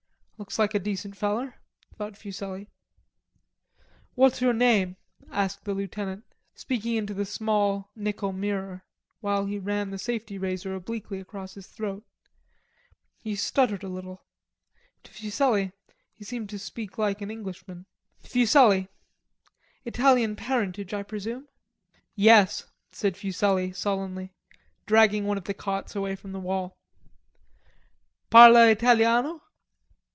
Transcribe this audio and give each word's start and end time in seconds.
"Looks 0.41 0.57
like 0.57 0.73
a 0.73 0.79
decent 0.79 1.15
feller," 1.15 1.61
thought 1.97 2.17
Fuselli. 2.17 2.67
"What's 4.15 4.41
your 4.41 4.53
name?" 4.53 4.95
asked 5.29 5.65
the 5.65 5.75
lieutenant, 5.75 6.23
speaking 6.55 6.95
into 6.95 7.13
the 7.13 7.25
small 7.25 7.91
nickel 7.95 8.31
mirror, 8.33 8.83
while 9.19 9.45
he 9.45 9.59
ran 9.59 9.91
the 9.91 9.99
safety 9.99 10.39
razor 10.39 10.73
obliquely 10.73 11.19
across 11.19 11.53
his 11.53 11.67
throat. 11.67 12.03
He 13.19 13.35
stuttered 13.35 13.83
a 13.83 13.87
little. 13.87 14.23
To 15.03 15.13
Fuselli 15.13 15.73
he 16.11 16.23
seemed 16.23 16.49
to 16.49 16.57
speak 16.57 16.97
like 16.97 17.21
an 17.21 17.29
Englishman. 17.29 17.85
"Fuselli." 18.23 18.89
"Italian 19.85 20.35
parentage, 20.35 20.91
I 20.91 21.03
presume?" 21.03 21.49
"Yes," 22.15 22.65
said 22.91 23.15
Fuselli 23.15 23.73
sullenly, 23.73 24.33
dragging 24.87 25.27
one 25.27 25.37
of 25.37 25.43
the 25.43 25.53
cots 25.53 25.95
away 25.95 26.15
from 26.15 26.31
the 26.31 26.39
wall. 26.39 26.79
"Parla 28.31 28.69
Italiano?" 28.71 29.43